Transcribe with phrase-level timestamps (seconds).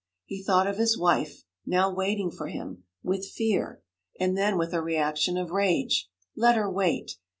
[0.25, 3.83] He thought of his wife (now waiting for him) with fear,
[4.19, 6.09] and then with a reaction of rage.
[6.35, 7.17] Let her wait!